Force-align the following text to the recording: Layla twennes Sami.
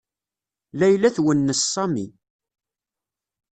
Layla 0.79 1.09
twennes 1.15 1.59
Sami. 1.73 2.07